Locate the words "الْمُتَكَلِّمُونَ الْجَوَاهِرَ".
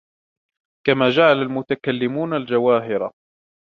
1.41-3.11